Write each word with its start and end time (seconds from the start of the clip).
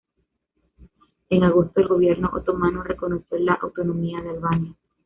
En 1.29 1.43
agosto, 1.43 1.79
el 1.79 1.87
Gobierno 1.87 2.31
otomano 2.33 2.81
reconoció 2.81 3.37
la 3.37 3.53
autonomía 3.61 4.19
de 4.23 4.31
Albania. 4.31 4.73